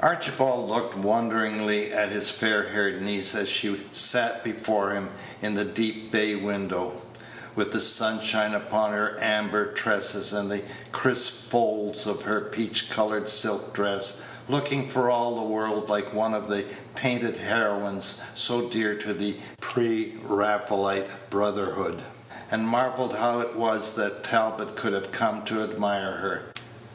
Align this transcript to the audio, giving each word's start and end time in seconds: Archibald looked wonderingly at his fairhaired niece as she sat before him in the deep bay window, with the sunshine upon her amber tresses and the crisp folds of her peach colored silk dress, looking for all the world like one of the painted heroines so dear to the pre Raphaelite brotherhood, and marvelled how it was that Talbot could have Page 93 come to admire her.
Archibald 0.00 0.68
looked 0.68 0.94
wonderingly 0.94 1.90
at 1.90 2.10
his 2.10 2.28
fairhaired 2.28 3.00
niece 3.00 3.34
as 3.34 3.48
she 3.48 3.82
sat 3.92 4.44
before 4.44 4.90
him 4.90 5.08
in 5.40 5.54
the 5.54 5.64
deep 5.64 6.12
bay 6.12 6.34
window, 6.34 7.00
with 7.54 7.72
the 7.72 7.80
sunshine 7.80 8.52
upon 8.52 8.92
her 8.92 9.16
amber 9.20 9.72
tresses 9.72 10.34
and 10.34 10.50
the 10.50 10.60
crisp 10.92 11.48
folds 11.48 12.04
of 12.04 12.24
her 12.24 12.42
peach 12.42 12.90
colored 12.90 13.26
silk 13.30 13.72
dress, 13.72 14.20
looking 14.50 14.86
for 14.86 15.08
all 15.10 15.36
the 15.36 15.40
world 15.44 15.88
like 15.88 16.12
one 16.12 16.34
of 16.34 16.48
the 16.50 16.62
painted 16.94 17.38
heroines 17.38 18.20
so 18.34 18.68
dear 18.68 18.94
to 18.94 19.14
the 19.14 19.34
pre 19.62 20.14
Raphaelite 20.26 21.30
brotherhood, 21.30 22.02
and 22.50 22.68
marvelled 22.68 23.16
how 23.16 23.40
it 23.40 23.56
was 23.56 23.94
that 23.94 24.22
Talbot 24.22 24.76
could 24.76 24.92
have 24.92 25.04
Page 25.10 25.18
93 25.18 25.18
come 25.18 25.44
to 25.46 25.62
admire 25.72 26.16
her. 26.18 26.42